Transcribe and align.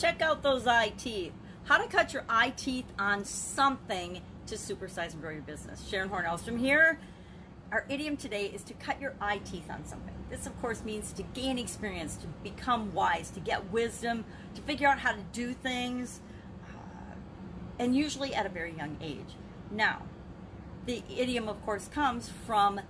check 0.00 0.22
out 0.22 0.42
those 0.42 0.66
eye 0.66 0.92
teeth. 0.96 1.32
How 1.64 1.78
to 1.78 1.86
cut 1.86 2.12
your 2.12 2.24
eye 2.28 2.50
teeth 2.56 2.86
on 2.98 3.24
something 3.24 4.22
to 4.46 4.54
supersize 4.54 5.12
and 5.12 5.20
grow 5.20 5.30
your 5.30 5.42
business. 5.42 5.86
Sharon 5.88 6.08
Horn 6.08 6.24
Elstrom 6.24 6.58
here. 6.58 6.98
Our 7.70 7.84
idiom 7.88 8.16
today 8.16 8.46
is 8.46 8.62
to 8.64 8.74
cut 8.74 9.00
your 9.00 9.14
eye 9.20 9.38
teeth 9.38 9.70
on 9.70 9.84
something. 9.84 10.14
This, 10.30 10.46
of 10.46 10.60
course, 10.60 10.82
means 10.82 11.12
to 11.12 11.22
gain 11.22 11.58
experience, 11.58 12.16
to 12.16 12.26
become 12.42 12.92
wise, 12.94 13.30
to 13.30 13.40
get 13.40 13.70
wisdom, 13.70 14.24
to 14.54 14.62
figure 14.62 14.88
out 14.88 15.00
how 15.00 15.12
to 15.12 15.22
do 15.32 15.52
things, 15.52 16.20
uh, 16.66 17.14
and 17.78 17.94
usually 17.94 18.34
at 18.34 18.46
a 18.46 18.48
very 18.48 18.74
young 18.74 18.96
age. 19.00 19.36
Now, 19.70 20.02
the 20.86 21.02
idiom, 21.14 21.48
of 21.48 21.62
course, 21.64 21.86
comes 21.88 22.28
from 22.46 22.80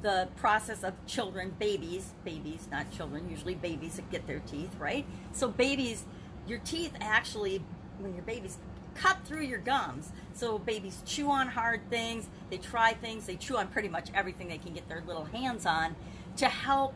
the 0.00 0.28
process 0.36 0.82
of 0.82 0.94
children, 1.06 1.54
babies, 1.58 2.12
babies, 2.24 2.68
not 2.70 2.90
children, 2.90 3.28
usually 3.28 3.54
babies 3.54 3.96
that 3.96 4.10
get 4.10 4.26
their 4.26 4.40
teeth, 4.40 4.74
right? 4.78 5.04
So, 5.32 5.48
babies, 5.48 6.06
your 6.46 6.58
teeth 6.60 6.92
actually, 7.00 7.62
when 7.98 8.14
your 8.14 8.24
babies 8.24 8.58
cut 8.94 9.18
through 9.24 9.42
your 9.42 9.58
gums. 9.58 10.10
So 10.34 10.58
babies 10.58 11.02
chew 11.06 11.30
on 11.30 11.48
hard 11.48 11.88
things, 11.90 12.28
they 12.50 12.58
try 12.58 12.94
things, 12.94 13.26
they 13.26 13.36
chew 13.36 13.56
on 13.56 13.68
pretty 13.68 13.88
much 13.88 14.08
everything 14.14 14.48
they 14.48 14.58
can 14.58 14.72
get 14.72 14.88
their 14.88 15.02
little 15.06 15.24
hands 15.24 15.66
on 15.66 15.96
to 16.36 16.46
help 16.46 16.94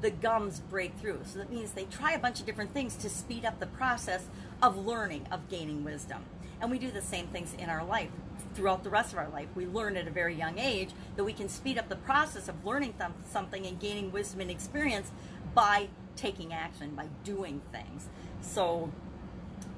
the 0.00 0.10
gums 0.10 0.60
break 0.60 0.94
through. 0.98 1.20
So 1.24 1.38
that 1.38 1.50
means 1.50 1.72
they 1.72 1.84
try 1.84 2.12
a 2.12 2.18
bunch 2.18 2.40
of 2.40 2.46
different 2.46 2.72
things 2.72 2.96
to 2.96 3.08
speed 3.08 3.44
up 3.44 3.60
the 3.60 3.66
process 3.66 4.24
of 4.62 4.86
learning, 4.86 5.26
of 5.30 5.48
gaining 5.48 5.84
wisdom. 5.84 6.24
And 6.60 6.70
we 6.70 6.78
do 6.78 6.90
the 6.90 7.02
same 7.02 7.26
things 7.28 7.54
in 7.58 7.68
our 7.68 7.84
life 7.84 8.10
throughout 8.54 8.82
the 8.82 8.90
rest 8.90 9.12
of 9.12 9.18
our 9.18 9.28
life. 9.28 9.48
We 9.54 9.66
learn 9.66 9.96
at 9.96 10.06
a 10.06 10.10
very 10.10 10.34
young 10.34 10.58
age 10.58 10.90
that 11.16 11.24
we 11.24 11.32
can 11.32 11.48
speed 11.48 11.78
up 11.78 11.88
the 11.88 11.96
process 11.96 12.48
of 12.48 12.64
learning 12.64 12.94
th- 12.98 13.10
something 13.30 13.66
and 13.66 13.78
gaining 13.78 14.12
wisdom 14.12 14.40
and 14.40 14.50
experience 14.50 15.10
by 15.54 15.88
taking 16.16 16.52
action, 16.52 16.94
by 16.94 17.08
doing 17.24 17.60
things. 17.72 18.08
So 18.46 18.90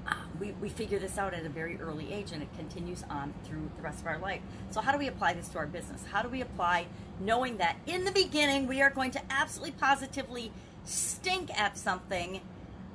uh, 0.06 0.14
we, 0.38 0.52
we 0.52 0.68
figure 0.68 0.98
this 0.98 1.18
out 1.18 1.34
at 1.34 1.44
a 1.44 1.48
very 1.48 1.80
early 1.80 2.12
age 2.12 2.32
and 2.32 2.42
it 2.42 2.48
continues 2.56 3.04
on 3.10 3.34
through 3.44 3.70
the 3.76 3.82
rest 3.82 4.00
of 4.00 4.06
our 4.06 4.18
life. 4.18 4.40
So, 4.70 4.80
how 4.80 4.92
do 4.92 4.98
we 4.98 5.08
apply 5.08 5.34
this 5.34 5.48
to 5.48 5.58
our 5.58 5.66
business? 5.66 6.04
How 6.10 6.22
do 6.22 6.28
we 6.28 6.40
apply 6.40 6.86
knowing 7.20 7.56
that 7.56 7.76
in 7.86 8.04
the 8.04 8.12
beginning 8.12 8.66
we 8.66 8.80
are 8.80 8.90
going 8.90 9.10
to 9.12 9.20
absolutely 9.30 9.72
positively 9.72 10.52
stink 10.84 11.50
at 11.58 11.76
something? 11.76 12.40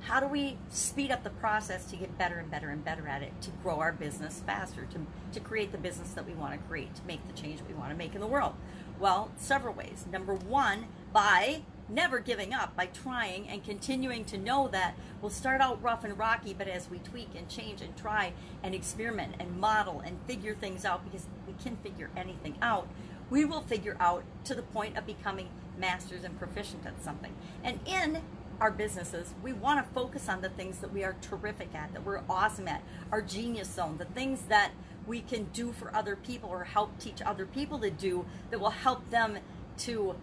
How 0.01 0.19
do 0.19 0.27
we 0.27 0.57
speed 0.69 1.11
up 1.11 1.23
the 1.23 1.29
process 1.29 1.85
to 1.85 1.95
get 1.95 2.17
better 2.17 2.37
and 2.37 2.51
better 2.51 2.69
and 2.69 2.83
better 2.83 3.07
at 3.07 3.21
it, 3.21 3.31
to 3.41 3.51
grow 3.63 3.79
our 3.79 3.93
business 3.93 4.41
faster, 4.45 4.85
to, 4.91 4.99
to 5.31 5.39
create 5.39 5.71
the 5.71 5.77
business 5.77 6.11
that 6.11 6.25
we 6.25 6.33
want 6.33 6.53
to 6.53 6.67
create, 6.67 6.93
to 6.95 7.01
make 7.07 7.25
the 7.25 7.33
change 7.41 7.61
we 7.67 7.73
want 7.73 7.89
to 7.89 7.95
make 7.95 8.13
in 8.13 8.19
the 8.19 8.27
world? 8.27 8.53
Well, 8.99 9.31
several 9.37 9.73
ways. 9.73 10.05
Number 10.11 10.35
one, 10.35 10.87
by 11.13 11.61
never 11.89 12.19
giving 12.19 12.53
up 12.53 12.75
by 12.75 12.87
trying 12.87 13.47
and 13.47 13.63
continuing 13.63 14.25
to 14.25 14.37
know 14.37 14.67
that 14.69 14.95
we'll 15.21 15.31
start 15.31 15.61
out 15.61 15.81
rough 15.81 16.03
and 16.03 16.17
rocky, 16.17 16.53
but 16.53 16.67
as 16.67 16.89
we 16.89 16.99
tweak 16.99 17.29
and 17.35 17.49
change 17.49 17.81
and 17.81 17.95
try 17.95 18.33
and 18.63 18.73
experiment 18.73 19.35
and 19.39 19.59
model 19.59 20.01
and 20.01 20.17
figure 20.25 20.55
things 20.55 20.85
out, 20.85 21.03
because 21.03 21.27
we 21.47 21.53
can 21.63 21.75
figure 21.77 22.09
anything 22.15 22.55
out, 22.61 22.87
we 23.29 23.45
will 23.45 23.61
figure 23.61 23.97
out 23.99 24.23
to 24.45 24.55
the 24.55 24.61
point 24.61 24.97
of 24.97 25.05
becoming 25.05 25.49
masters 25.77 26.23
and 26.23 26.37
proficient 26.37 26.85
at 26.85 27.03
something. 27.03 27.33
And 27.63 27.79
in 27.85 28.21
our 28.59 28.71
businesses, 28.71 29.33
we 29.41 29.51
want 29.53 29.85
to 29.85 29.93
focus 29.93 30.29
on 30.29 30.41
the 30.41 30.49
things 30.49 30.79
that 30.79 30.93
we 30.93 31.03
are 31.03 31.15
terrific 31.21 31.73
at, 31.73 31.93
that 31.93 32.05
we're 32.05 32.21
awesome 32.29 32.67
at, 32.67 32.83
our 33.11 33.21
genius 33.21 33.69
zone, 33.69 33.97
the 33.97 34.05
things 34.05 34.43
that 34.43 34.71
we 35.05 35.21
can 35.21 35.45
do 35.45 35.71
for 35.71 35.93
other 35.93 36.15
people 36.15 36.49
or 36.49 36.63
help 36.63 36.97
teach 36.99 37.21
other 37.21 37.45
people 37.45 37.79
to 37.79 37.89
do 37.89 38.25
that 38.51 38.59
will 38.59 38.69
help 38.69 39.09
them 39.09 39.37
to 39.77 40.15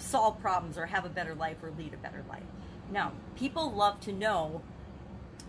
solve 0.00 0.40
problems 0.40 0.78
or 0.78 0.86
have 0.86 1.04
a 1.04 1.08
better 1.08 1.34
life 1.34 1.62
or 1.62 1.70
lead 1.76 1.94
a 1.94 1.96
better 1.96 2.24
life. 2.28 2.42
Now, 2.90 3.12
people 3.36 3.72
love 3.72 4.00
to 4.00 4.12
know 4.12 4.62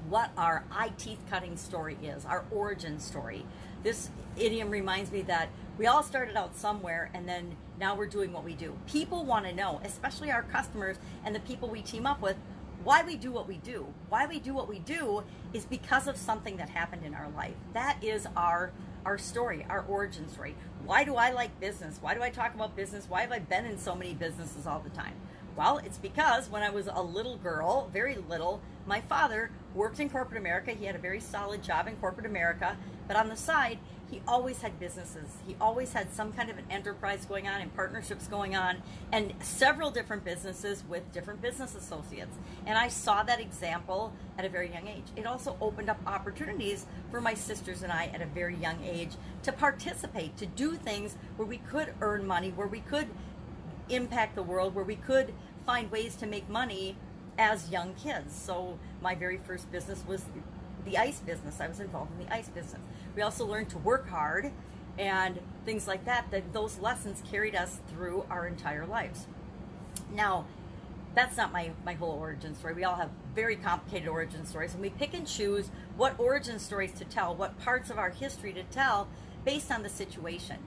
what 0.09 0.31
our 0.37 0.63
eye 0.71 0.91
teeth 0.97 1.19
cutting 1.29 1.57
story 1.57 1.97
is, 2.01 2.25
our 2.25 2.45
origin 2.51 2.99
story. 2.99 3.45
This 3.83 4.09
idiom 4.37 4.69
reminds 4.69 5.11
me 5.11 5.21
that 5.23 5.49
we 5.77 5.87
all 5.87 6.03
started 6.03 6.35
out 6.35 6.55
somewhere 6.55 7.09
and 7.13 7.27
then 7.27 7.55
now 7.79 7.95
we're 7.95 8.07
doing 8.07 8.33
what 8.33 8.43
we 8.43 8.53
do. 8.53 8.75
People 8.87 9.25
want 9.25 9.45
to 9.45 9.53
know, 9.53 9.81
especially 9.83 10.31
our 10.31 10.43
customers 10.43 10.97
and 11.23 11.35
the 11.35 11.39
people 11.41 11.69
we 11.69 11.81
team 11.81 12.05
up 12.05 12.21
with, 12.21 12.37
why 12.83 13.03
we 13.03 13.15
do 13.15 13.31
what 13.31 13.47
we 13.47 13.57
do. 13.57 13.87
Why 14.09 14.25
we 14.25 14.39
do 14.39 14.53
what 14.53 14.67
we 14.67 14.79
do 14.79 15.23
is 15.53 15.65
because 15.65 16.07
of 16.07 16.17
something 16.17 16.57
that 16.57 16.69
happened 16.69 17.05
in 17.05 17.13
our 17.13 17.29
life. 17.35 17.53
That 17.73 18.03
is 18.03 18.27
our 18.35 18.71
our 19.05 19.17
story, 19.17 19.65
our 19.69 19.85
origin 19.87 20.27
story. 20.29 20.55
Why 20.85 21.03
do 21.03 21.15
I 21.15 21.31
like 21.31 21.59
business? 21.59 21.99
Why 22.01 22.13
do 22.13 22.21
I 22.21 22.29
talk 22.29 22.53
about 22.53 22.75
business? 22.75 23.05
Why 23.09 23.21
have 23.21 23.31
I 23.31 23.39
been 23.39 23.65
in 23.65 23.77
so 23.77 23.95
many 23.95 24.13
businesses 24.13 24.65
all 24.65 24.79
the 24.79 24.89
time? 24.89 25.15
Well, 25.55 25.79
it's 25.79 25.97
because 25.97 26.49
when 26.49 26.63
I 26.63 26.69
was 26.69 26.87
a 26.91 27.01
little 27.01 27.37
girl, 27.37 27.89
very 27.91 28.15
little, 28.15 28.61
my 28.85 29.01
father 29.01 29.51
worked 29.73 29.99
in 29.99 30.09
corporate 30.09 30.39
America. 30.39 30.71
He 30.71 30.85
had 30.85 30.95
a 30.95 30.99
very 30.99 31.19
solid 31.19 31.63
job 31.63 31.87
in 31.87 31.95
corporate 31.97 32.25
America, 32.25 32.77
but 33.07 33.15
on 33.15 33.29
the 33.29 33.35
side, 33.35 33.79
he 34.11 34.21
always 34.27 34.61
had 34.61 34.77
businesses. 34.77 35.29
He 35.47 35.55
always 35.61 35.93
had 35.93 36.11
some 36.11 36.33
kind 36.33 36.49
of 36.49 36.57
an 36.57 36.65
enterprise 36.69 37.25
going 37.25 37.47
on 37.47 37.61
and 37.61 37.73
partnerships 37.73 38.27
going 38.27 38.57
on 38.57 38.83
and 39.13 39.33
several 39.39 39.89
different 39.89 40.25
businesses 40.25 40.83
with 40.89 41.09
different 41.13 41.41
business 41.41 41.75
associates. 41.75 42.35
And 42.65 42.77
I 42.77 42.89
saw 42.89 43.23
that 43.23 43.39
example 43.39 44.11
at 44.37 44.43
a 44.43 44.49
very 44.49 44.69
young 44.69 44.89
age. 44.89 45.05
It 45.15 45.25
also 45.25 45.55
opened 45.61 45.89
up 45.89 45.97
opportunities 46.05 46.85
for 47.09 47.21
my 47.21 47.33
sisters 47.33 47.83
and 47.83 47.91
I 47.91 48.11
at 48.13 48.21
a 48.21 48.25
very 48.25 48.57
young 48.57 48.83
age 48.83 49.11
to 49.43 49.53
participate, 49.53 50.35
to 50.37 50.45
do 50.45 50.75
things 50.75 51.15
where 51.37 51.47
we 51.47 51.59
could 51.59 51.93
earn 52.01 52.27
money, 52.27 52.49
where 52.49 52.67
we 52.67 52.81
could 52.81 53.07
impact 53.87 54.35
the 54.35 54.43
world, 54.43 54.75
where 54.75 54.83
we 54.83 54.97
could 54.97 55.33
find 55.65 55.89
ways 55.89 56.15
to 56.17 56.27
make 56.27 56.49
money 56.49 56.97
as 57.37 57.69
young 57.69 57.93
kids. 57.95 58.35
So 58.35 58.77
my 59.01 59.15
very 59.15 59.37
first 59.37 59.71
business 59.71 60.03
was 60.07 60.25
the 60.85 60.97
ice 60.97 61.19
business. 61.19 61.59
I 61.59 61.67
was 61.67 61.79
involved 61.79 62.11
in 62.19 62.25
the 62.25 62.33
ice 62.33 62.49
business. 62.49 62.81
We 63.15 63.21
also 63.21 63.45
learned 63.45 63.69
to 63.69 63.77
work 63.77 64.09
hard 64.09 64.51
and 64.97 65.39
things 65.65 65.87
like 65.87 66.05
that. 66.05 66.31
That 66.31 66.53
those 66.53 66.79
lessons 66.79 67.21
carried 67.29 67.55
us 67.55 67.79
through 67.89 68.25
our 68.29 68.47
entire 68.47 68.85
lives. 68.85 69.27
Now, 70.13 70.45
that's 71.13 71.35
not 71.35 71.51
my, 71.51 71.71
my 71.85 71.93
whole 71.93 72.11
origin 72.11 72.55
story. 72.55 72.73
We 72.73 72.83
all 72.83 72.95
have 72.95 73.09
very 73.35 73.55
complicated 73.55 74.07
origin 74.07 74.45
stories, 74.45 74.73
and 74.73 74.81
we 74.81 74.89
pick 74.89 75.13
and 75.13 75.27
choose 75.27 75.69
what 75.97 76.17
origin 76.19 76.59
stories 76.59 76.93
to 76.93 77.05
tell, 77.05 77.35
what 77.35 77.59
parts 77.59 77.89
of 77.89 77.97
our 77.97 78.09
history 78.11 78.53
to 78.53 78.63
tell 78.63 79.07
based 79.43 79.71
on 79.71 79.83
the 79.83 79.89
situation. 79.89 80.57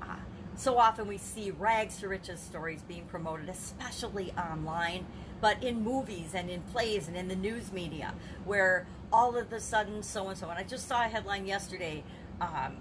Uh, 0.00 0.16
so 0.56 0.78
often 0.78 1.08
we 1.08 1.18
see 1.18 1.50
rags 1.50 1.98
to 1.98 2.08
riches 2.08 2.40
stories 2.40 2.82
being 2.82 3.04
promoted, 3.06 3.48
especially 3.48 4.32
online, 4.32 5.06
but 5.40 5.62
in 5.62 5.82
movies 5.82 6.34
and 6.34 6.50
in 6.50 6.62
plays 6.62 7.08
and 7.08 7.16
in 7.16 7.28
the 7.28 7.36
news 7.36 7.72
media, 7.72 8.14
where 8.44 8.86
all 9.12 9.36
of 9.36 9.52
a 9.52 9.60
sudden 9.60 10.02
so 10.02 10.28
and 10.28 10.38
so. 10.38 10.48
And 10.48 10.58
I 10.58 10.62
just 10.62 10.86
saw 10.86 11.04
a 11.04 11.08
headline 11.08 11.46
yesterday. 11.46 12.04
Um, 12.40 12.76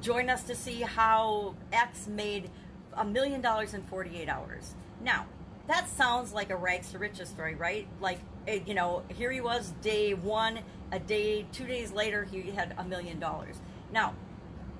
join 0.00 0.28
us 0.28 0.42
to 0.44 0.54
see 0.54 0.82
how 0.82 1.54
X 1.72 2.06
made 2.06 2.50
a 2.94 3.04
million 3.04 3.40
dollars 3.40 3.74
in 3.74 3.82
48 3.82 4.28
hours. 4.28 4.74
Now, 5.02 5.26
that 5.66 5.88
sounds 5.88 6.32
like 6.32 6.50
a 6.50 6.56
rags 6.56 6.92
to 6.92 6.98
riches 6.98 7.28
story, 7.28 7.54
right? 7.54 7.86
Like, 8.00 8.20
eh, 8.46 8.60
you 8.66 8.74
know, 8.74 9.02
here 9.08 9.30
he 9.30 9.40
was 9.40 9.72
day 9.82 10.14
one, 10.14 10.60
a 10.92 10.98
day, 10.98 11.46
two 11.52 11.66
days 11.66 11.90
later, 11.90 12.24
he 12.24 12.50
had 12.50 12.74
a 12.78 12.84
million 12.84 13.18
dollars. 13.18 13.56
Now, 13.92 14.14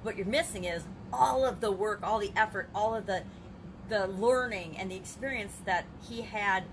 what 0.03 0.17
you're 0.17 0.27
missing 0.27 0.65
is 0.65 0.85
all 1.13 1.45
of 1.45 1.61
the 1.61 1.73
work, 1.73 2.01
all 2.03 2.19
the 2.19 2.33
effort, 2.37 2.69
all 2.75 2.95
of 2.95 3.07
the 3.07 3.25
the 3.89 4.09
learning 4.09 4.77
and 4.77 4.91
the 4.91 4.97
experience 4.97 5.59
that 5.65 5.85
he 6.09 6.23
had 6.23 6.65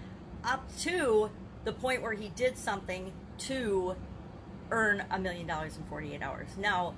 up 0.43 0.67
to 0.79 1.29
the 1.63 1.73
point 1.73 2.01
where 2.01 2.13
he 2.13 2.29
did 2.29 2.57
something 2.57 3.13
to 3.37 3.95
earn 4.71 5.03
a 5.11 5.19
million 5.19 5.47
dollars 5.47 5.77
in 5.77 5.83
48 5.83 6.21
hours. 6.21 6.49
Now, 6.57 6.95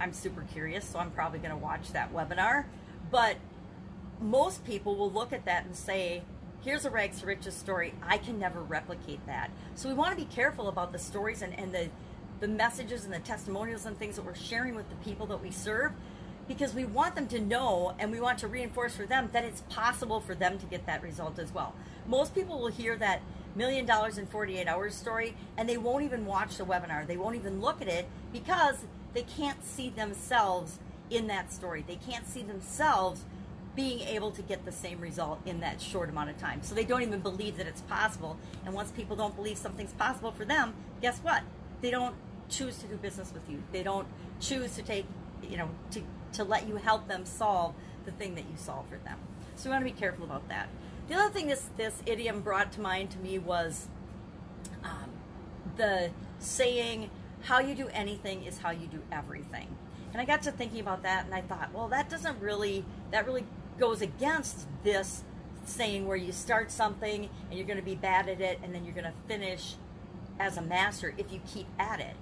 I'm 0.00 0.12
super 0.12 0.42
curious, 0.52 0.84
so 0.84 0.98
I'm 0.98 1.10
probably 1.10 1.38
going 1.38 1.50
to 1.50 1.56
watch 1.56 1.92
that 1.92 2.12
webinar. 2.12 2.64
But 3.10 3.36
most 4.20 4.64
people 4.64 4.96
will 4.96 5.10
look 5.10 5.32
at 5.32 5.44
that 5.46 5.64
and 5.64 5.74
say, 5.74 6.22
here's 6.62 6.84
a 6.84 6.90
rags 6.90 7.20
to 7.20 7.26
riches 7.26 7.54
story. 7.54 7.94
I 8.02 8.18
can 8.18 8.38
never 8.38 8.60
replicate 8.60 9.24
that. 9.26 9.50
So 9.74 9.88
we 9.88 9.94
want 9.94 10.10
to 10.10 10.16
be 10.16 10.30
careful 10.30 10.68
about 10.68 10.92
the 10.92 10.98
stories 10.98 11.42
and, 11.42 11.58
and 11.58 11.72
the, 11.72 11.88
the 12.40 12.48
messages 12.48 13.04
and 13.04 13.12
the 13.12 13.20
testimonials 13.20 13.86
and 13.86 13.98
things 13.98 14.16
that 14.16 14.24
we're 14.24 14.34
sharing 14.34 14.74
with 14.74 14.88
the 14.90 14.96
people 14.96 15.26
that 15.26 15.42
we 15.42 15.50
serve 15.50 15.92
because 16.48 16.74
we 16.74 16.84
want 16.84 17.14
them 17.14 17.28
to 17.28 17.38
know 17.38 17.94
and 17.98 18.10
we 18.10 18.20
want 18.20 18.38
to 18.38 18.48
reinforce 18.48 18.96
for 18.96 19.06
them 19.06 19.28
that 19.32 19.44
it's 19.44 19.60
possible 19.68 20.20
for 20.20 20.34
them 20.34 20.58
to 20.58 20.66
get 20.66 20.86
that 20.86 21.02
result 21.02 21.38
as 21.38 21.52
well. 21.52 21.74
Most 22.06 22.34
people 22.34 22.58
will 22.58 22.68
hear 22.68 22.96
that 22.96 23.20
million 23.54 23.84
dollars 23.84 24.18
in 24.18 24.26
48 24.26 24.66
hours 24.66 24.94
story 24.94 25.36
and 25.56 25.68
they 25.68 25.76
won't 25.76 26.04
even 26.04 26.24
watch 26.24 26.56
the 26.56 26.64
webinar. 26.64 27.06
They 27.06 27.16
won't 27.16 27.36
even 27.36 27.60
look 27.60 27.82
at 27.82 27.88
it 27.88 28.08
because 28.32 28.76
they 29.14 29.22
can't 29.22 29.64
see 29.64 29.90
themselves 29.90 30.78
in 31.10 31.26
that 31.26 31.52
story. 31.52 31.84
They 31.86 31.96
can't 31.96 32.26
see 32.26 32.42
themselves 32.42 33.24
being 33.78 34.00
able 34.00 34.30
to 34.32 34.42
get 34.42 34.64
the 34.64 34.72
same 34.72 35.00
result 35.00 35.40
in 35.46 35.60
that 35.60 35.80
short 35.80 36.08
amount 36.08 36.30
of 36.30 36.36
time. 36.38 36.62
So 36.62 36.74
they 36.74 36.84
don't 36.84 37.02
even 37.02 37.20
believe 37.20 37.56
that 37.58 37.66
it's 37.66 37.82
possible. 37.82 38.36
And 38.64 38.74
once 38.74 38.90
people 38.90 39.14
don't 39.14 39.36
believe 39.36 39.56
something's 39.56 39.92
possible 39.92 40.32
for 40.32 40.44
them, 40.44 40.74
guess 41.00 41.18
what? 41.20 41.44
They 41.80 41.92
don't 41.92 42.16
choose 42.48 42.78
to 42.78 42.86
do 42.86 42.96
business 42.96 43.32
with 43.32 43.48
you. 43.48 43.62
They 43.70 43.82
don't 43.82 44.08
choose 44.40 44.74
to 44.74 44.82
take, 44.82 45.06
you 45.48 45.56
know, 45.56 45.70
to, 45.92 46.02
to 46.32 46.44
let 46.44 46.68
you 46.68 46.76
help 46.76 47.08
them 47.08 47.24
solve 47.24 47.74
the 48.04 48.10
thing 48.12 48.34
that 48.34 48.44
you 48.44 48.56
solve 48.56 48.88
for 48.88 48.96
them. 48.96 49.18
So 49.56 49.68
we 49.68 49.72
want 49.72 49.86
to 49.86 49.92
be 49.92 49.98
careful 49.98 50.24
about 50.24 50.48
that. 50.48 50.68
The 51.08 51.14
other 51.14 51.30
thing 51.30 51.48
this, 51.48 51.68
this 51.76 52.02
idiom 52.06 52.42
brought 52.42 52.72
to 52.72 52.80
mind 52.80 53.10
to 53.12 53.18
me 53.18 53.38
was 53.38 53.88
um, 54.84 55.10
the 55.76 56.10
saying, 56.38 57.10
how 57.42 57.60
you 57.60 57.74
do 57.74 57.88
anything 57.88 58.44
is 58.44 58.58
how 58.58 58.70
you 58.70 58.86
do 58.86 59.00
everything. 59.10 59.68
And 60.12 60.20
I 60.20 60.24
got 60.24 60.42
to 60.42 60.52
thinking 60.52 60.80
about 60.80 61.02
that 61.02 61.24
and 61.24 61.34
I 61.34 61.40
thought, 61.40 61.72
well, 61.72 61.88
that 61.88 62.08
doesn't 62.08 62.40
really, 62.40 62.84
that 63.10 63.26
really 63.26 63.44
goes 63.78 64.02
against 64.02 64.66
this 64.82 65.22
saying 65.64 66.06
where 66.06 66.16
you 66.16 66.32
start 66.32 66.70
something 66.70 67.28
and 67.48 67.58
you're 67.58 67.66
going 67.66 67.78
to 67.78 67.84
be 67.84 67.94
bad 67.94 68.28
at 68.28 68.40
it 68.40 68.58
and 68.62 68.74
then 68.74 68.84
you're 68.84 68.94
going 68.94 69.04
to 69.04 69.12
finish 69.26 69.74
as 70.38 70.56
a 70.56 70.62
master 70.62 71.14
if 71.18 71.32
you 71.32 71.40
keep 71.46 71.66
at 71.78 72.00
it. 72.00 72.16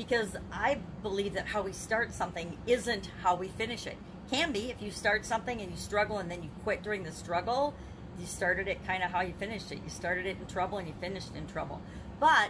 Because 0.00 0.34
I 0.50 0.78
believe 1.02 1.34
that 1.34 1.46
how 1.46 1.60
we 1.60 1.72
start 1.72 2.14
something 2.14 2.56
isn't 2.66 3.10
how 3.22 3.34
we 3.34 3.48
finish 3.48 3.86
it. 3.86 3.98
Can 4.30 4.50
be 4.50 4.70
if 4.70 4.80
you 4.80 4.90
start 4.90 5.26
something 5.26 5.60
and 5.60 5.70
you 5.70 5.76
struggle 5.76 6.16
and 6.16 6.30
then 6.30 6.42
you 6.42 6.48
quit 6.64 6.82
during 6.82 7.02
the 7.02 7.12
struggle, 7.12 7.74
you 8.18 8.24
started 8.24 8.66
it 8.66 8.82
kind 8.86 9.02
of 9.02 9.10
how 9.10 9.20
you 9.20 9.34
finished 9.38 9.70
it. 9.72 9.80
You 9.84 9.90
started 9.90 10.24
it 10.24 10.38
in 10.40 10.46
trouble 10.46 10.78
and 10.78 10.88
you 10.88 10.94
finished 11.02 11.36
in 11.36 11.46
trouble. 11.46 11.82
But 12.18 12.48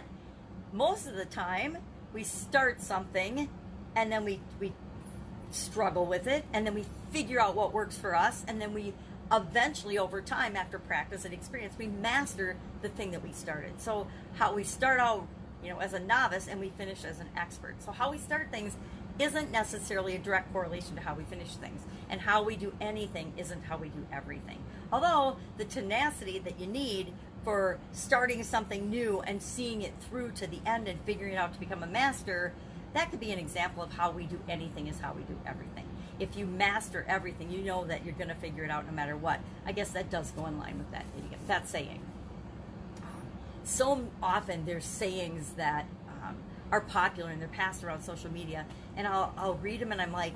most 0.71 1.07
of 1.07 1.17
the 1.17 1.25
time, 1.25 1.79
we 2.13 2.23
start 2.23 2.81
something 2.81 3.49
and 3.97 4.09
then 4.09 4.23
we, 4.23 4.39
we 4.61 4.71
struggle 5.49 6.05
with 6.05 6.27
it 6.27 6.45
and 6.53 6.65
then 6.65 6.73
we 6.73 6.85
figure 7.11 7.41
out 7.41 7.53
what 7.53 7.73
works 7.73 7.97
for 7.97 8.15
us 8.15 8.45
and 8.47 8.61
then 8.61 8.73
we 8.73 8.93
eventually 9.29 9.97
over 9.97 10.21
time 10.21 10.55
after 10.55 10.79
practice 10.79 11.25
and 11.25 11.33
experience 11.33 11.73
we 11.77 11.87
master 11.87 12.55
the 12.81 12.87
thing 12.89 13.11
that 13.11 13.23
we 13.23 13.31
started 13.31 13.79
so 13.79 14.07
how 14.35 14.53
we 14.53 14.63
start 14.63 14.99
out 14.99 15.25
you 15.63 15.69
know 15.69 15.79
as 15.79 15.93
a 15.93 15.99
novice 15.99 16.47
and 16.47 16.59
we 16.59 16.69
finish 16.69 17.03
as 17.03 17.19
an 17.19 17.29
expert 17.35 17.75
so 17.79 17.91
how 17.91 18.11
we 18.11 18.17
start 18.17 18.49
things 18.51 18.75
isn't 19.19 19.51
necessarily 19.51 20.15
a 20.15 20.19
direct 20.19 20.51
correlation 20.51 20.95
to 20.95 21.01
how 21.01 21.13
we 21.13 21.23
finish 21.23 21.55
things 21.55 21.81
and 22.09 22.21
how 22.21 22.41
we 22.41 22.55
do 22.55 22.73
anything 22.81 23.33
isn't 23.37 23.63
how 23.65 23.77
we 23.77 23.89
do 23.89 24.05
everything 24.11 24.57
although 24.91 25.37
the 25.57 25.65
tenacity 25.65 26.39
that 26.39 26.59
you 26.59 26.67
need 26.67 27.13
for 27.43 27.79
starting 27.91 28.43
something 28.43 28.89
new 28.89 29.21
and 29.21 29.41
seeing 29.41 29.81
it 29.81 29.93
through 30.01 30.31
to 30.31 30.47
the 30.47 30.59
end 30.65 30.87
and 30.87 30.99
figuring 31.01 31.33
it 31.33 31.37
out 31.37 31.53
to 31.53 31.59
become 31.59 31.83
a 31.83 31.87
master 31.87 32.53
that 32.93 33.09
could 33.09 33.19
be 33.19 33.31
an 33.31 33.39
example 33.39 33.81
of 33.83 33.93
how 33.93 34.11
we 34.11 34.25
do 34.25 34.39
anything 34.49 34.87
is 34.87 34.99
how 34.99 35.13
we 35.13 35.21
do 35.23 35.37
everything 35.45 35.85
if 36.21 36.37
you 36.37 36.45
master 36.45 37.03
everything, 37.07 37.49
you 37.49 37.61
know 37.61 37.83
that 37.85 38.05
you're 38.05 38.13
going 38.13 38.27
to 38.27 38.35
figure 38.35 38.63
it 38.63 38.69
out 38.69 38.85
no 38.85 38.91
matter 38.91 39.17
what. 39.17 39.39
I 39.65 39.71
guess 39.71 39.89
that 39.91 40.11
does 40.11 40.29
go 40.31 40.45
in 40.45 40.59
line 40.59 40.77
with 40.77 40.91
that 40.91 41.05
idiom, 41.17 41.39
that 41.47 41.67
saying. 41.67 41.99
So 43.63 44.07
often 44.21 44.65
there's 44.65 44.85
sayings 44.85 45.51
that 45.57 45.85
um, 46.07 46.35
are 46.71 46.81
popular 46.81 47.29
and 47.29 47.41
they're 47.41 47.47
passed 47.49 47.83
around 47.83 48.01
social 48.01 48.31
media, 48.31 48.65
and 48.95 49.07
I'll, 49.07 49.33
I'll 49.37 49.55
read 49.55 49.81
them 49.81 49.91
and 49.91 50.01
I'm 50.01 50.11
like, 50.11 50.33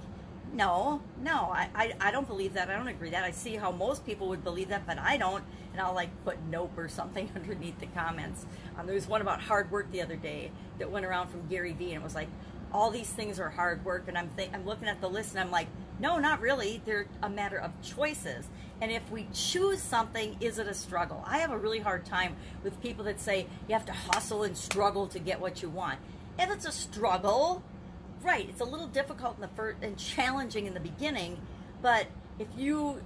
no, 0.53 1.01
no, 1.21 1.51
I, 1.51 1.69
I, 1.75 1.93
I 1.99 2.11
don't 2.11 2.27
believe 2.27 2.53
that. 2.53 2.69
I 2.69 2.77
don't 2.77 2.87
agree 2.87 3.09
that. 3.09 3.23
I 3.23 3.31
see 3.31 3.55
how 3.55 3.71
most 3.71 4.05
people 4.05 4.29
would 4.29 4.43
believe 4.43 4.69
that, 4.69 4.85
but 4.87 4.97
I 4.97 5.17
don't. 5.17 5.43
And 5.73 5.81
I'll 5.81 5.93
like 5.93 6.09
put 6.23 6.37
nope 6.49 6.71
or 6.77 6.87
something 6.87 7.29
underneath 7.35 7.79
the 7.79 7.87
comments. 7.87 8.45
Um, 8.77 8.85
there 8.85 8.95
was 8.95 9.07
one 9.07 9.21
about 9.21 9.41
hard 9.41 9.69
work 9.71 9.91
the 9.91 10.01
other 10.01 10.15
day 10.15 10.51
that 10.79 10.89
went 10.89 11.05
around 11.05 11.29
from 11.29 11.47
Gary 11.47 11.73
Vee, 11.73 11.93
and 11.93 12.01
it 12.01 12.03
was 12.03 12.15
like, 12.15 12.29
all 12.71 12.91
these 12.91 13.09
things 13.09 13.39
are 13.39 13.49
hard 13.49 13.85
work 13.85 14.03
and 14.07 14.17
I'm 14.17 14.29
th- 14.35 14.49
I'm 14.53 14.65
looking 14.65 14.89
at 14.89 14.99
the 14.99 15.09
list 15.09 15.31
and 15.31 15.39
I'm 15.39 15.51
like, 15.51 15.67
no, 15.99 16.17
not 16.17 16.41
really. 16.41 16.81
They're 16.85 17.07
a 17.21 17.29
matter 17.29 17.57
of 17.57 17.71
choices. 17.81 18.47
And 18.81 18.91
if 18.91 19.09
we 19.09 19.27
choose 19.33 19.81
something, 19.81 20.35
is 20.41 20.59
it 20.59 20.67
a 20.67 20.73
struggle? 20.73 21.23
I 21.25 21.37
have 21.37 21.51
a 21.51 21.57
really 21.57 21.79
hard 21.79 22.05
time 22.05 22.35
with 22.63 22.81
people 22.81 23.05
that 23.05 23.21
say 23.21 23.47
you 23.67 23.73
have 23.73 23.85
to 23.85 23.93
hustle 23.93 24.43
and 24.43 24.57
struggle 24.57 25.07
to 25.07 25.19
get 25.19 25.39
what 25.39 25.61
you 25.61 25.69
want. 25.69 25.99
If 26.37 26.51
it's 26.51 26.65
a 26.65 26.71
struggle, 26.71 27.63
right, 28.21 28.49
it's 28.49 28.59
a 28.59 28.65
little 28.65 28.87
difficult 28.87 29.35
in 29.35 29.41
the 29.41 29.47
first 29.49 29.77
and 29.81 29.97
challenging 29.97 30.65
in 30.65 30.73
the 30.73 30.81
beginning, 30.81 31.39
but 31.81 32.07
if 32.39 32.47
you 32.57 33.01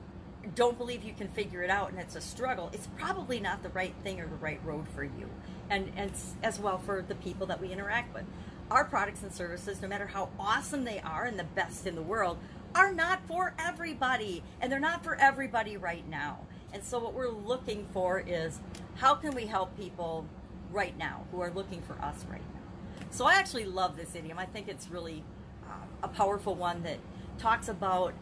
don't 0.56 0.78
believe 0.78 1.04
you 1.04 1.14
can 1.14 1.28
figure 1.28 1.62
it 1.62 1.70
out 1.70 1.92
and 1.92 2.00
it's 2.00 2.16
a 2.16 2.22
struggle, 2.22 2.72
it's 2.74 2.88
probably 2.98 3.40
not 3.40 3.62
the 3.62 3.70
right 3.70 3.94
thing 4.04 4.20
or 4.20 4.28
the 4.28 4.36
right 4.38 4.60
road 4.64 4.88
for 4.96 5.04
you. 5.04 5.30
And, 5.70 5.92
and 5.96 6.12
as 6.42 6.60
well 6.60 6.80
for 6.80 7.04
the 7.08 7.16
people 7.16 7.46
that 7.48 7.62
we 7.62 7.72
interact 7.72 8.16
with 8.16 8.26
our 8.72 8.86
products 8.86 9.24
and 9.24 9.34
services, 9.34 9.82
no 9.82 9.88
matter 9.88 10.08
how 10.08 10.30
awesome 10.40 10.84
they 10.84 11.00
are 11.00 11.26
and 11.26 11.38
the 11.38 11.44
best 11.44 11.86
in 11.86 11.96
the 11.96 12.02
world, 12.02 12.38
are 12.76 12.94
not 12.94 13.26
for 13.28 13.54
everybody. 13.60 14.44
And 14.62 14.72
they're 14.72 14.80
not 14.80 15.04
for 15.04 15.16
everybody 15.16 15.78
right 15.78 16.08
now. 16.08 16.40
And 16.74 16.84
so, 16.84 17.00
what 17.00 17.14
we're 17.14 17.30
looking 17.30 17.88
for 17.94 18.20
is 18.20 18.60
how 18.96 19.16
can 19.16 19.34
we 19.34 19.46
help 19.46 19.76
people 19.78 20.26
right 20.72 20.98
now 20.98 21.26
who 21.32 21.42
are 21.42 21.50
looking 21.50 21.82
for 21.82 21.94
us 21.94 22.26
right 22.30 22.42
now? 22.54 23.06
So, 23.10 23.26
I 23.26 23.36
actually 23.36 23.66
love 23.66 23.98
this 23.98 24.16
idiom. 24.16 24.38
I 24.38 24.46
think 24.46 24.68
it's 24.68 24.90
really 24.90 25.24
uh, 25.68 25.86
a 26.04 26.08
powerful 26.08 26.54
one 26.54 26.84
that 26.84 26.98
talks 27.40 27.68
about, 27.70 28.14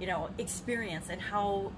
you 0.00 0.06
know, 0.06 0.30
experience 0.38 1.08
and 1.08 1.20
how 1.20 1.72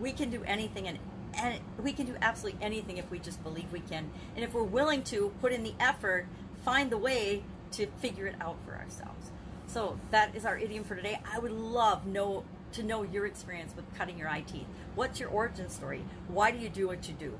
we 0.00 0.12
can 0.12 0.30
do 0.30 0.42
anything 0.44 0.88
and 0.88 0.98
and 1.36 1.58
we 1.82 1.92
can 1.92 2.06
do 2.06 2.14
absolutely 2.22 2.64
anything 2.64 2.96
if 2.96 3.10
we 3.10 3.18
just 3.18 3.42
believe 3.42 3.72
we 3.72 3.80
can 3.80 4.08
and 4.36 4.44
if 4.44 4.52
we're 4.54 4.62
willing 4.62 5.02
to 5.02 5.32
put 5.40 5.52
in 5.52 5.64
the 5.64 5.74
effort 5.80 6.26
find 6.64 6.90
the 6.90 6.98
way 6.98 7.42
to 7.72 7.86
figure 8.00 8.26
it 8.26 8.34
out 8.40 8.56
for 8.64 8.74
ourselves. 8.74 9.30
So 9.66 9.98
that 10.10 10.34
is 10.34 10.44
our 10.44 10.58
idiom 10.58 10.84
for 10.84 10.94
today. 10.94 11.20
I 11.32 11.38
would 11.38 11.52
love 11.52 12.06
know 12.06 12.44
to 12.72 12.82
know 12.82 13.02
your 13.02 13.24
experience 13.24 13.72
with 13.76 13.84
cutting 13.94 14.18
your 14.18 14.28
eye 14.28 14.42
teeth. 14.42 14.66
What's 14.94 15.20
your 15.20 15.28
origin 15.28 15.68
story? 15.70 16.04
Why 16.28 16.50
do 16.50 16.58
you 16.58 16.68
do 16.68 16.88
what 16.88 17.08
you 17.08 17.14
do? 17.14 17.38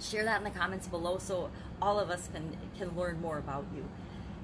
Share 0.00 0.24
that 0.24 0.38
in 0.38 0.44
the 0.44 0.50
comments 0.50 0.86
below 0.86 1.18
so 1.18 1.50
all 1.80 1.98
of 1.98 2.10
us 2.10 2.28
can 2.32 2.56
can 2.78 2.96
learn 2.96 3.20
more 3.20 3.38
about 3.38 3.64
you. 3.74 3.84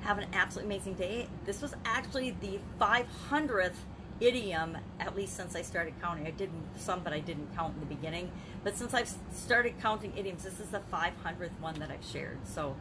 Have 0.01 0.19
an 0.19 0.27
absolutely 0.33 0.75
amazing 0.75 0.95
day. 0.95 1.29
This 1.45 1.61
was 1.61 1.75
actually 1.85 2.31
the 2.31 2.59
500th 2.81 3.73
idiom, 4.21 4.77
at 4.99 5.17
least 5.17 5.37
since 5.37 5.55
I 5.55 5.63
started 5.63 5.95
counting. 6.01 6.27
I 6.27 6.31
did 6.31 6.51
some, 6.77 7.01
but 7.03 7.13
I 7.13 7.21
didn't 7.21 7.55
count 7.55 7.75
in 7.75 7.81
the 7.81 7.95
beginning. 7.95 8.31
But 8.65 8.77
since 8.77 8.95
I've 8.95 9.13
started 9.33 9.81
counting 9.81 10.17
idioms, 10.17 10.45
this 10.45 10.61
is 10.61 10.69
the 10.69 10.81
500th 10.93 11.59
one 11.61 11.79
that 11.81 11.91
I've 11.91 12.05
shared. 12.05 12.39
So 12.47 12.77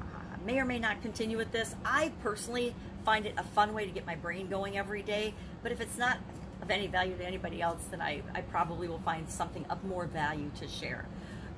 uh, 0.00 0.36
may 0.44 0.58
or 0.58 0.64
may 0.64 0.78
not 0.78 1.02
continue 1.02 1.36
with 1.36 1.52
this. 1.52 1.74
I 1.84 2.12
personally 2.22 2.74
find 3.04 3.26
it 3.26 3.34
a 3.36 3.42
fun 3.42 3.74
way 3.74 3.84
to 3.84 3.90
get 3.90 4.06
my 4.06 4.14
brain 4.14 4.48
going 4.48 4.76
every 4.78 5.02
day, 5.02 5.34
but 5.62 5.72
if 5.72 5.80
it's 5.80 5.98
not 5.98 6.18
of 6.62 6.70
any 6.70 6.86
value 6.86 7.16
to 7.16 7.24
anybody 7.24 7.60
else, 7.60 7.84
then 7.90 8.00
I, 8.00 8.22
I 8.34 8.40
probably 8.40 8.88
will 8.88 9.00
find 9.00 9.28
something 9.28 9.66
of 9.66 9.84
more 9.84 10.06
value 10.06 10.50
to 10.60 10.68
share. 10.68 11.06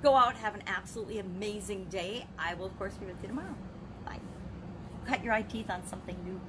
Go 0.03 0.15
out, 0.15 0.35
have 0.37 0.55
an 0.55 0.63
absolutely 0.67 1.19
amazing 1.19 1.85
day. 1.85 2.27
I 2.39 2.55
will, 2.55 2.67
of 2.67 2.79
course, 2.79 2.95
be 2.95 3.07
with 3.07 3.23
you 3.23 3.29
tomorrow. 3.29 3.55
Bye. 4.05 4.21
Cut 5.07 5.23
your 5.25 5.33
eye 5.33 5.43
teeth 5.43 5.71
on 5.71 5.87
something 5.87 6.17
new. 6.25 6.41